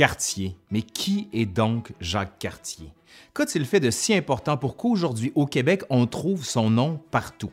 [0.00, 0.56] Cartier.
[0.70, 2.90] Mais qui est donc Jacques Cartier?
[3.34, 7.50] Qu'a-t-il fait de si important pour qu'aujourd'hui au Québec on trouve son nom partout?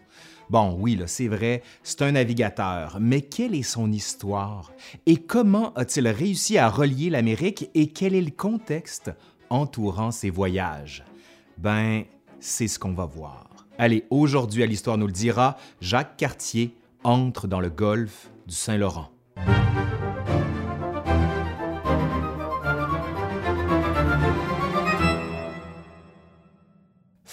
[0.49, 4.71] Bon, oui, c'est vrai, c'est un navigateur, mais quelle est son histoire?
[5.05, 9.11] Et comment a-t-il réussi à relier l'Amérique et quel est le contexte
[9.49, 11.03] entourant ses voyages?
[11.57, 12.05] Ben,
[12.39, 13.49] c'est ce qu'on va voir.
[13.77, 16.73] Allez, aujourd'hui à l'Histoire nous le dira, Jacques Cartier
[17.03, 19.09] entre dans le golfe du Saint-Laurent.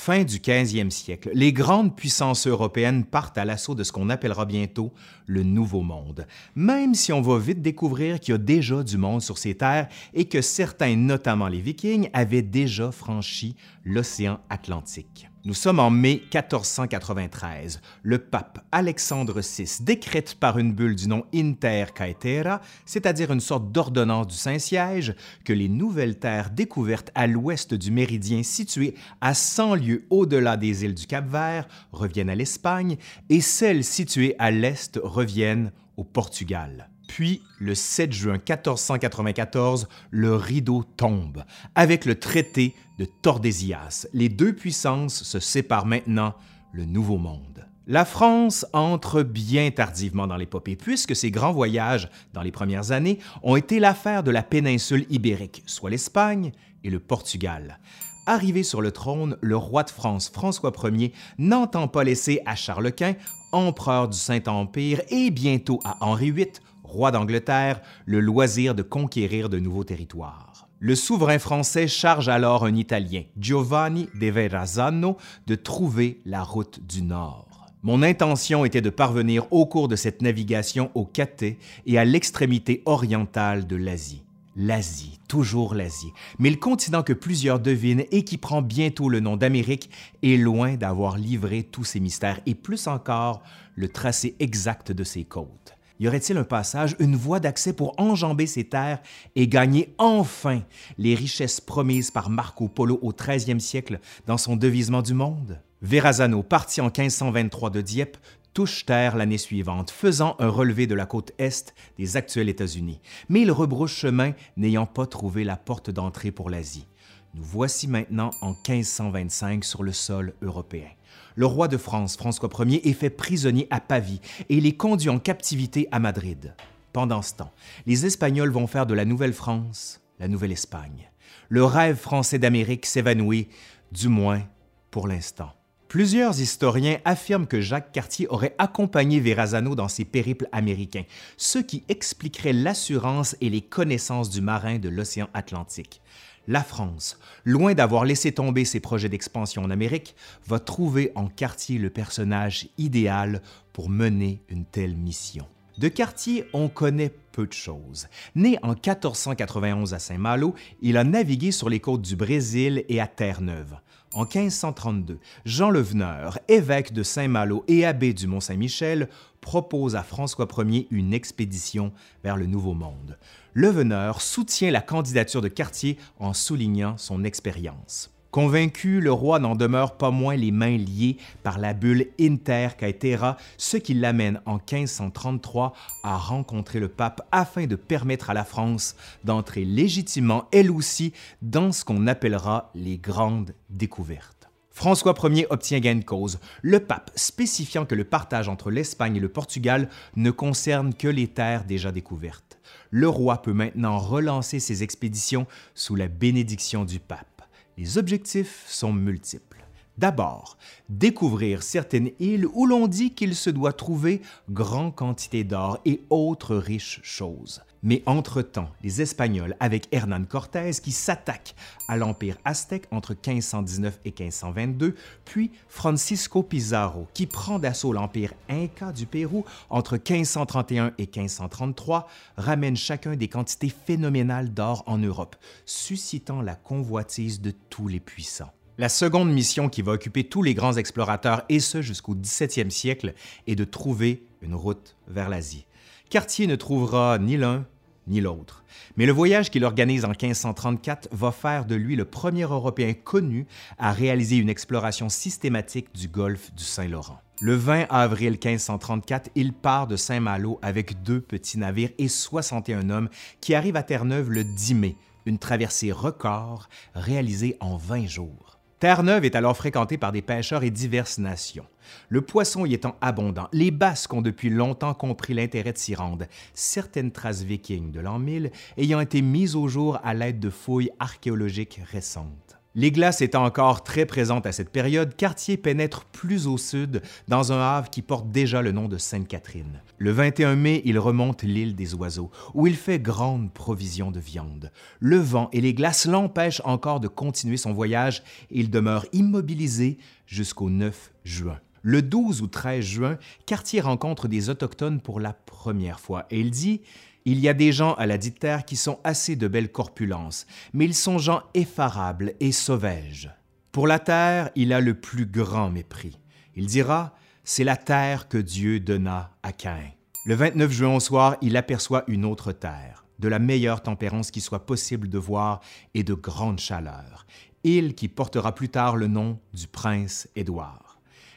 [0.05, 4.45] Fin du 15e siècle, les grandes puissances européennes partent à l'assaut de ce qu'on appellera
[4.45, 4.93] bientôt
[5.25, 9.23] le Nouveau Monde, même si on va vite découvrir qu'il y a déjà du monde
[9.23, 15.31] sur ces terres et que certains, notamment les Vikings, avaient déjà franchi l'océan Atlantique.
[15.47, 17.83] Nous sommes en mai 1493.
[18.03, 23.71] Le pape Alexandre VI décrète par une bulle du nom Inter Caetera, c'est-à-dire une sorte
[23.71, 29.75] d'ordonnance du Saint-Siège, que les nouvelles terres découvertes à l'ouest du méridien situé à 100
[29.75, 32.97] lieues au-delà des îles du Cap-Vert reviennent à l'Espagne
[33.29, 36.89] et celles situées à l'est reviennent au Portugal.
[37.09, 44.07] Puis, le 7 juin 1494, le rideau tombe avec le traité de Tordesillas.
[44.13, 46.35] Les deux puissances se séparent maintenant,
[46.73, 47.67] le Nouveau Monde.
[47.87, 53.19] La France entre bien tardivement dans l'épopée, puisque ses grands voyages dans les premières années
[53.43, 57.79] ont été l'affaire de la péninsule ibérique, soit l'Espagne et le Portugal.
[58.27, 62.93] Arrivé sur le trône, le roi de France François Ier n'entend pas laisser à Charles
[62.93, 63.17] Quint,
[63.53, 66.53] empereur du Saint-Empire, et bientôt à Henri VIII,
[66.95, 70.69] roi d'Angleterre, le loisir de conquérir de nouveaux territoires.
[70.79, 77.03] Le souverain français charge alors un Italien, Giovanni de Verrazzano, de trouver la route du
[77.03, 77.67] Nord.
[77.83, 82.83] Mon intention était de parvenir au cours de cette navigation au Cathay et à l'extrémité
[82.87, 84.23] orientale de l'Asie.
[84.57, 89.37] L'Asie, toujours l'Asie, mais le continent que plusieurs devinent et qui prend bientôt le nom
[89.37, 89.91] d'Amérique
[90.23, 93.43] est loin d'avoir livré tous ses mystères et plus encore
[93.75, 95.64] le tracé exact de ses côtes
[96.01, 99.01] y aurait-il un passage, une voie d'accès pour enjamber ces terres
[99.37, 100.63] et gagner enfin
[100.99, 105.61] les richesses promises par Marco Polo au 13e siècle dans son devisement du monde?
[105.83, 108.17] Verrazano, parti en 1523 de Dieppe,
[108.55, 113.01] touche terre l'année suivante, faisant un relevé de la côte est des actuels États-Unis.
[113.29, 116.87] Mais il rebrouche chemin, n'ayant pas trouvé la porte d'entrée pour l'Asie.
[117.35, 120.89] Nous voici maintenant en 1525 sur le sol européen
[121.35, 125.09] le roi de France, François Ier, est fait prisonnier à Pavie et il est conduit
[125.09, 126.55] en captivité à Madrid.
[126.93, 127.53] Pendant ce temps,
[127.87, 131.11] les Espagnols vont faire de la Nouvelle-France la Nouvelle-Espagne.
[131.49, 133.49] Le rêve français d'Amérique s'évanouit,
[133.93, 134.43] du moins
[134.91, 135.51] pour l'instant.
[135.89, 141.05] Plusieurs historiens affirment que Jacques Cartier aurait accompagné Verrazano dans ses périples américains,
[141.37, 146.01] ce qui expliquerait l'assurance et les connaissances du marin de l'océan Atlantique
[146.47, 150.15] la France, loin d'avoir laissé tomber ses projets d'expansion en Amérique,
[150.47, 153.43] va trouver en Cartier le personnage idéal
[153.73, 155.47] pour mener une telle mission.
[155.79, 158.07] De Cartier, on connaît peu de choses.
[158.37, 163.09] Né en 1491 à Saint-Malo, il a navigué sur les côtes du Brésil et à
[163.09, 163.77] Terre-Neuve.
[164.13, 169.09] En 1532, Jean le Veneur, évêque de Saint-Malo et abbé du Mont-Saint-Michel,
[169.45, 171.93] propose à François Ier une expédition
[172.25, 173.19] vers le Nouveau Monde.
[173.53, 178.11] Le Veneur soutient la candidature de Cartier en soulignant son expérience.
[178.31, 183.37] Convaincu, le roi n'en demeure pas moins les mains liées par la bulle Inter Caetera,
[183.59, 188.97] ce qui l'amène en 1533 à rencontrer le pape afin de permettre à la France
[189.25, 191.13] d'entrer légitimement, elle aussi,
[191.43, 194.34] dans ce qu'on appellera les grandes découvertes.
[194.77, 199.21] François Ier obtient gain de cause, le pape spécifiant que le partage entre l'Espagne et
[199.21, 202.59] le Portugal ne concerne que les terres déjà découvertes.
[202.91, 205.47] Le roi peut maintenant relancer ses expéditions
[205.77, 207.43] sous la bénédiction du pape.
[207.79, 209.64] Les objectifs sont multiples.
[209.97, 216.03] D'abord, découvrir certaines îles où l'on dit qu'il se doit trouver grande quantité d'or et
[216.11, 217.63] autres riches choses.
[217.85, 221.55] Mais entre-temps, les Espagnols, avec Hernán Cortés, qui s'attaquent
[221.87, 228.91] à l'Empire aztèque entre 1519 et 1522, puis Francisco Pizarro, qui prend d'assaut l'Empire inca
[228.91, 235.37] du Pérou entre 1531 et 1533, ramènent chacun des quantités phénoménales d'or en Europe,
[235.67, 238.51] suscitant la convoitise de tous les puissants.
[238.77, 243.15] La seconde mission qui va occuper tous les grands explorateurs, et ce jusqu'au 17e siècle,
[243.47, 245.65] est de trouver une route vers l'Asie.
[246.11, 247.67] Cartier ne trouvera ni l'un
[248.09, 248.65] ni l'autre.
[248.97, 253.47] Mais le voyage qu'il organise en 1534 va faire de lui le premier Européen connu
[253.79, 257.21] à réaliser une exploration systématique du golfe du Saint-Laurent.
[257.41, 263.09] Le 20 avril 1534, il part de Saint-Malo avec deux petits navires et 61 hommes
[263.41, 264.97] qui arrivent à Terre-Neuve le 10 mai,
[265.27, 268.54] une traversée record réalisée en 20 jours.
[268.81, 271.67] Terre-Neuve est alors fréquentée par des pêcheurs et diverses nations.
[272.09, 276.27] Le poisson y étant abondant, les Basques ont depuis longtemps compris l'intérêt de s'y rendre,
[276.55, 280.91] certaines traces vikings de l'an 1000 ayant été mises au jour à l'aide de fouilles
[280.99, 282.44] archéologiques récentes.
[282.77, 287.53] Les glaces étant encore très présentes à cette période, Cartier pénètre plus au sud dans
[287.53, 289.81] un havre qui porte déjà le nom de Sainte-Catherine.
[289.99, 294.73] Le 21 mai, il remonte l'île des Oiseaux, où il fait grande provision de viande.
[294.99, 299.99] Le vent et les glaces l'empêchent encore de continuer son voyage et il demeure immobilisé
[300.27, 301.61] jusqu'au 9 juin.
[301.83, 306.51] Le 12 ou 13 juin, Cartier rencontre des Autochtones pour la première fois et il
[306.51, 306.81] dit
[307.27, 310.47] il y a des gens à la dite terre qui sont assez de belle corpulence,
[310.73, 313.31] mais ils sont gens effarables et sauvages.
[313.73, 316.19] Pour la terre, il a le plus grand mépris.
[316.55, 319.91] Il dira C'est la terre que Dieu donna à Caïn.
[320.27, 324.41] Le 29 juin au soir, il aperçoit une autre terre, de la meilleure tempérance qui
[324.41, 325.61] soit possible de voir
[325.95, 327.27] et de grande chaleur,
[327.65, 330.84] île qui portera plus tard le nom du prince Édouard.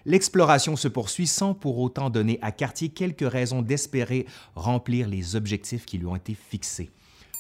[0.07, 4.25] L'exploration se poursuit sans pour autant donner à Cartier quelques raisons d'espérer
[4.55, 6.89] remplir les objectifs qui lui ont été fixés.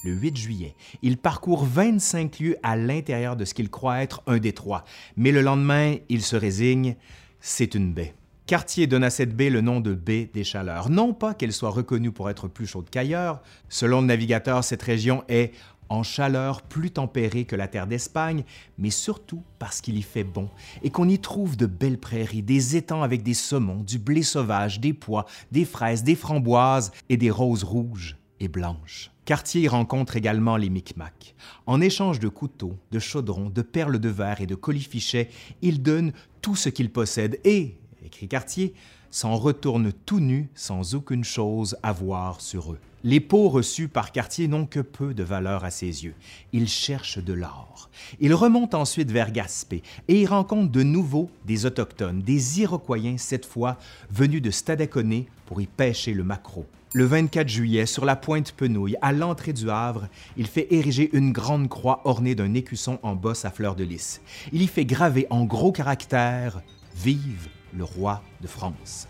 [0.03, 4.37] Le 8 juillet, il parcourt 25 lieues à l'intérieur de ce qu'il croit être un
[4.37, 4.83] détroit,
[5.15, 6.97] mais le lendemain, il se résigne,
[7.39, 8.13] c'est une baie.
[8.47, 10.89] Cartier donne à cette baie le nom de baie des Chaleurs.
[10.89, 15.23] Non pas qu'elle soit reconnue pour être plus chaude qu'ailleurs, selon le navigateur, cette région
[15.29, 15.53] est
[15.89, 18.43] en chaleur plus tempérée que la terre d'Espagne,
[18.77, 20.49] mais surtout parce qu'il y fait bon
[20.83, 24.79] et qu'on y trouve de belles prairies, des étangs avec des saumons, du blé sauvage,
[24.79, 29.11] des pois, des fraises, des framboises et des roses rouges et blanches.
[29.25, 31.35] Cartier rencontre également les Micmacs.
[31.65, 35.29] En échange de couteaux, de chaudrons, de perles de verre et de colifichets,
[35.61, 37.75] il donne tout ce qu'il possède et,
[38.05, 38.73] écrit Cartier,
[39.11, 42.79] s'en retourne tout nu sans aucune chose à voir sur eux.
[43.03, 46.15] Les pots reçus par Cartier n'ont que peu de valeur à ses yeux.
[46.51, 47.89] Il cherche de l'or.
[48.19, 53.45] Il remonte ensuite vers Gaspé et y rencontre de nouveau des Autochtones, des Iroquois cette
[53.45, 53.77] fois,
[54.09, 56.65] venus de Stadaconé pour y pêcher le maquereau.
[56.93, 61.31] Le 24 juillet, sur la pointe Penouille, à l'entrée du Havre, il fait ériger une
[61.31, 64.21] grande croix ornée d'un écusson en bosse à fleurs de lys.
[64.51, 66.61] Il y fait graver en gros caractères
[66.95, 69.07] Vive le roi de France.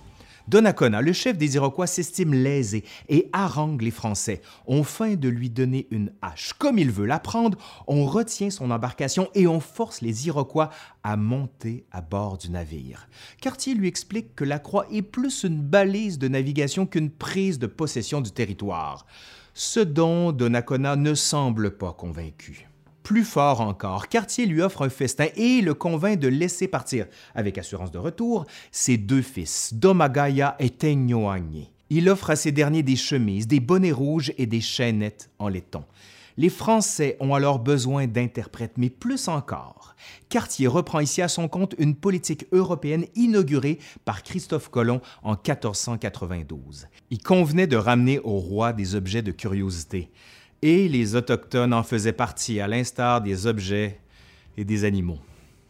[0.48, 4.42] Donnacona, le chef des Iroquois, s'estime lésé et harangue les Français.
[4.66, 6.54] On feint de lui donner une hache.
[6.54, 10.70] Comme il veut la prendre, on retient son embarcation et on force les Iroquois
[11.04, 13.10] à monter à bord du navire.
[13.42, 17.68] Cartier lui explique que la croix est plus une balise de navigation qu'une prise de
[17.68, 19.06] possession du territoire.
[19.54, 22.70] Ce dont Donnacona ne semble pas convaincu.
[23.08, 27.06] Plus fort encore, Cartier lui offre un festin et le convainc de laisser partir,
[27.36, 31.72] avec assurance de retour, ses deux fils, Domagaya et Teignoagny.
[31.90, 35.86] Il offre à ces derniers des chemises, des bonnets rouges et des chaînettes en laiton.
[36.36, 39.96] Les Français ont alors besoin d'interprètes, mais plus encore.
[40.28, 46.88] Cartier reprend ici à son compte une politique européenne inaugurée par Christophe Colomb en 1492.
[47.10, 50.12] Il convenait de ramener au roi des objets de curiosité
[50.62, 54.00] et les Autochtones en faisaient partie, à l'instar des objets
[54.58, 55.20] et des animaux.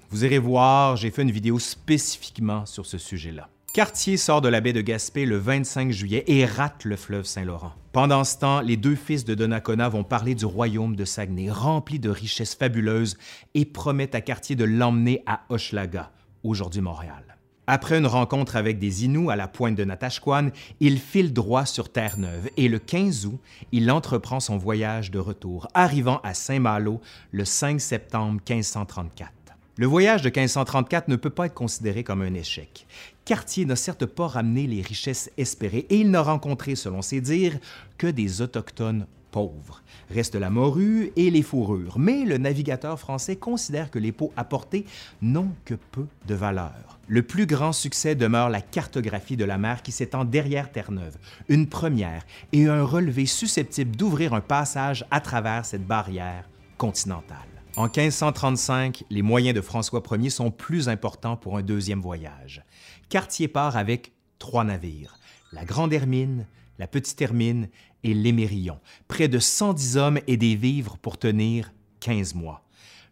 [0.10, 3.50] Vous irez voir, j'ai fait une vidéo spécifiquement sur ce sujet-là.
[3.74, 7.74] Cartier sort de la baie de Gaspé le 25 juillet et rate le fleuve Saint-Laurent.
[7.92, 12.00] Pendant ce temps, les deux fils de Donnacona vont parler du royaume de Saguenay, rempli
[12.00, 13.18] de richesses fabuleuses,
[13.53, 16.12] et promettent à Cartier de l'emmener à Hochelaga,
[16.44, 17.37] aujourd'hui Montréal.
[17.69, 21.91] Après une rencontre avec des Inuits à la pointe de Natashquan, il file droit sur
[21.91, 23.41] Terre-Neuve et le 15 août,
[23.74, 29.31] il entreprend son voyage de retour, arrivant à Saint-Malo le 5 septembre 1534.
[29.75, 32.88] Le voyage de 1534 ne peut pas être considéré comme un échec.
[33.25, 37.59] Cartier n'a certes pas ramené les richesses espérées et il n'a rencontré, selon ses dires,
[37.97, 39.07] que des Autochtones
[39.38, 39.84] pauvres.
[40.10, 44.84] Reste la morue et les fourrures, mais le navigateur français considère que les peaux apportées
[45.22, 46.98] n'ont que peu de valeur.
[47.08, 51.67] Le plus grand succès demeure la cartographie de la mer qui s'étend derrière Terre-Neuve, une
[51.67, 57.38] première et un relevé susceptible d'ouvrir un passage à travers cette barrière continentale.
[57.75, 62.63] En 1535, les moyens de François Ier sont plus importants pour un deuxième voyage.
[63.10, 65.20] Cartier part avec trois navires,
[65.53, 66.48] la Grande Hermine,
[66.79, 67.69] la Petite Hermine
[68.03, 72.63] et l'Émérillon, près de 110 hommes et des vivres pour tenir 15 mois.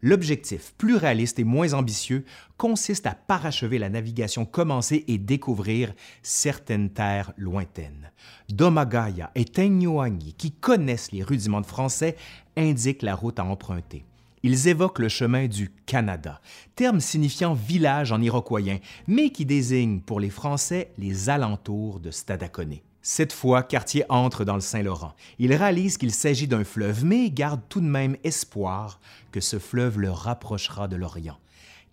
[0.02, 2.26] L'objectif, plus réaliste et moins ambitieux,
[2.58, 8.12] consiste à parachever la navigation commencée et découvrir certaines terres lointaines.
[8.50, 12.18] Domagaya et Tenyuangi, qui connaissent les rudiments de français,
[12.56, 14.06] indiquent la route à emprunter.
[14.44, 16.40] Ils évoquent le chemin du Canada,
[16.76, 22.84] terme signifiant village en iroquoien, mais qui désigne pour les Français les alentours de Stadaconé.
[23.08, 25.14] Cette fois, Cartier entre dans le Saint-Laurent.
[25.38, 29.00] Il réalise qu'il s'agit d'un fleuve, mais garde tout de même espoir
[29.32, 31.38] que ce fleuve le rapprochera de l'Orient.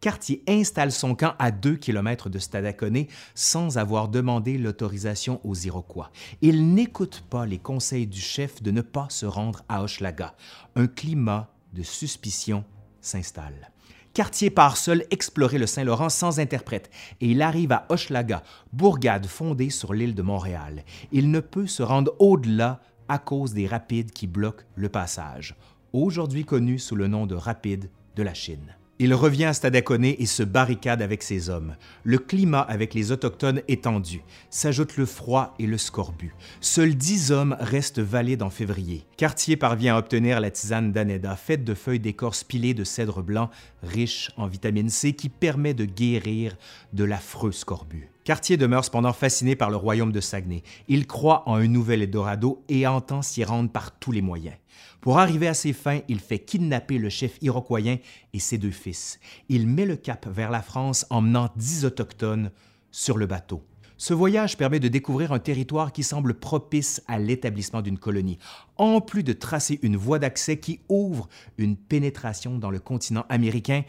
[0.01, 6.11] Cartier installe son camp à deux kilomètres de Stadaconé sans avoir demandé l'autorisation aux Iroquois.
[6.41, 10.35] Il n'écoute pas les conseils du chef de ne pas se rendre à Hochelaga.
[10.77, 12.65] Un climat de suspicion
[13.03, 13.72] s'installe.
[14.15, 16.91] Cartier part seul explorer le Saint-Laurent sans interprète
[17.23, 18.43] et il arrive à Hochelaga,
[18.73, 20.85] bourgade fondée sur l'île de Montréal.
[21.13, 25.55] Il ne peut se rendre au-delà à cause des rapides qui bloquent le passage,
[25.95, 28.77] aujourd'hui connu sous le nom de rapides de la Chine.
[28.99, 31.75] Il revient à Stadaconé et se barricade avec ses hommes.
[32.05, 34.23] Le climat avec les Autochtones est tendu.
[34.49, 36.35] S'ajoutent le froid et le scorbut.
[36.61, 39.05] Seuls dix hommes restent valides en février.
[39.17, 43.51] Cartier parvient à obtenir la tisane d'Aneda, faite de feuilles d'écorce pilées de cèdre blanc,
[43.83, 46.57] riche en vitamine C, qui permet de guérir
[46.93, 48.12] de l'affreux scorbut.
[48.25, 50.63] Cartier demeure cependant fasciné par le royaume de Saguenay.
[50.87, 54.55] Il croit en un nouvel Eldorado et entend s'y rendre par tous les moyens.
[55.01, 57.99] Pour arriver à ses fins, il fait kidnapper le chef iroquoien
[58.33, 59.19] et ses deux fils.
[59.49, 62.53] Il met le cap vers la France en menant dix autochtones
[62.93, 63.65] sur le bateau.
[63.97, 68.39] Ce voyage permet de découvrir un territoire qui semble propice à l'établissement d'une colonie,
[68.77, 73.83] en plus de tracer une voie d'accès qui ouvre une pénétration dans le continent américain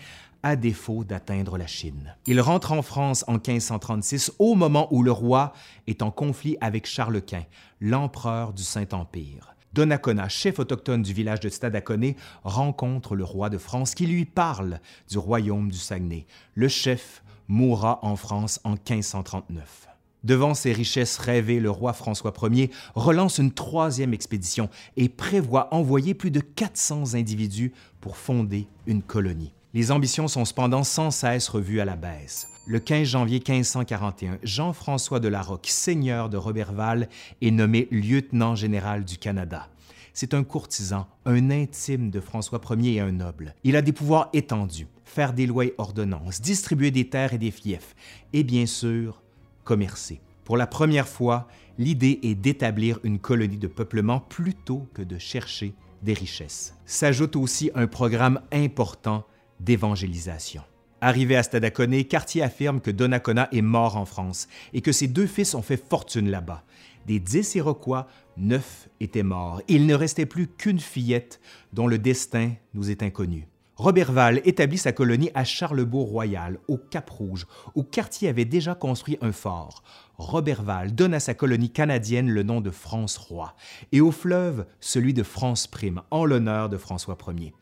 [0.44, 2.16] à défaut d'atteindre la Chine.
[2.28, 5.54] Il rentre en France en 1536 au moment où le roi
[5.88, 7.46] est en conflit avec Charles Quint,
[7.80, 9.56] l'empereur du Saint-Empire.
[9.74, 14.80] Donnacona, chef autochtone du village de Stadaconé, rencontre le roi de France qui lui parle
[15.10, 16.28] du royaume du Saguenay.
[16.54, 19.93] Le chef mourra en France en 1539.
[20.24, 26.14] Devant ces richesses rêvées, le roi François Ier relance une troisième expédition et prévoit envoyer
[26.14, 29.54] plus de 400 individus pour fonder une colonie.
[29.74, 32.48] Les ambitions sont cependant sans cesse revues à la baisse.
[32.66, 37.10] Le 15 janvier 1541, Jean-François de Larocque, seigneur de Roberval,
[37.42, 39.68] est nommé lieutenant général du Canada.
[40.14, 43.56] C'est un courtisan, un intime de François Ier et un noble.
[43.64, 47.52] Il a des pouvoirs étendus, faire des lois et ordonnances, distribuer des terres et des
[47.52, 47.96] fiefs,
[48.32, 49.23] et bien sûr,
[49.64, 50.22] commercer.
[50.44, 55.74] Pour la première fois, l'idée est d'établir une colonie de peuplement plutôt que de chercher
[56.02, 56.76] des richesses.
[56.86, 59.26] S'ajoute aussi un programme important
[59.60, 60.62] d'évangélisation.
[61.02, 65.28] Arrivé à Stadaconé, Cartier affirme que Donnacona est mort en France et que ses deux
[65.28, 66.64] fils ont fait fortune là-bas.
[67.08, 69.62] Des dix Iroquois, neuf étaient morts.
[69.68, 71.42] Il ne restait plus qu'une fillette
[71.74, 73.48] dont le destin nous est inconnu.
[73.76, 79.82] Roberval établit sa colonie à Charlebourg-Royal, au Cap-Rouge, où Cartier avait déjà construit un fort.
[80.20, 83.56] Roberval donne à sa colonie canadienne le nom de France-Roi,
[83.92, 87.56] et au fleuve celui de France-Prime, en l'honneur de François Ier.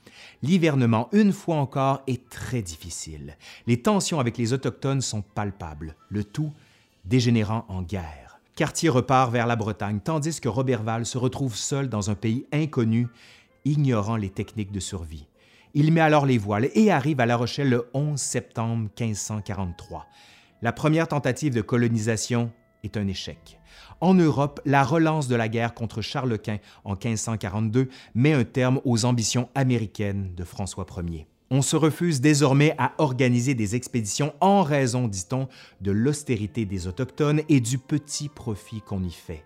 [0.43, 3.37] L'hivernement, une fois encore, est très difficile.
[3.65, 6.51] Les tensions avec les Autochtones sont palpables, le tout
[7.05, 8.41] dégénérant en guerre.
[8.57, 13.07] Cartier repart vers la Bretagne, tandis que Roberval se retrouve seul dans un pays inconnu,
[13.63, 15.25] ignorant les techniques de survie.
[15.73, 20.05] Il met alors les voiles et arrive à La Rochelle le 11 septembre 1543.
[20.61, 22.51] La première tentative de colonisation
[22.83, 23.57] est un échec.
[24.01, 28.81] En Europe, la relance de la guerre contre Charles Quint en 1542 met un terme
[28.83, 31.27] aux ambitions américaines de François Ier.
[31.49, 35.47] On se refuse désormais à organiser des expéditions en raison, dit-on,
[35.79, 39.45] de l'austérité des Autochtones et du petit profit qu'on y fait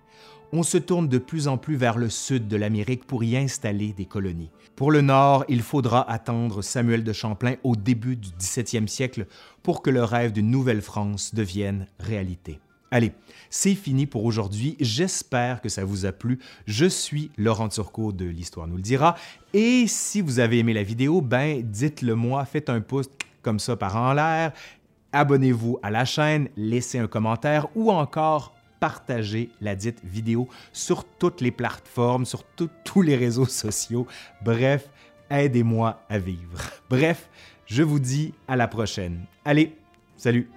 [0.56, 3.92] on se tourne de plus en plus vers le sud de l'Amérique pour y installer
[3.92, 4.52] des colonies.
[4.78, 9.28] Pour le nord, il faudra attendre Samuel de Champlain au début du 17e siècle
[9.64, 12.60] pour que le rêve d'une nouvelle France devienne réalité.
[12.90, 13.12] Allez,
[13.50, 14.78] c'est fini pour aujourd'hui.
[14.80, 16.40] J'espère que ça vous a plu.
[16.68, 19.18] Je suis Laurent Turcot de l'Histoire nous le dira.
[19.54, 23.10] Et si vous avez aimé la vidéo, ben dites-le moi, faites un pouce
[23.42, 24.54] comme ça par en l'air.
[25.12, 31.42] Abonnez-vous à la chaîne, laissez un commentaire ou encore partager la dite vidéo sur toutes
[31.42, 34.08] les plateformes, sur tous les réseaux sociaux.
[34.44, 34.90] Bref,
[35.30, 36.60] aidez-moi à vivre.
[36.90, 37.30] Bref,
[37.66, 39.26] je vous dis à la prochaine.
[39.44, 39.76] Allez,
[40.18, 40.50] salut!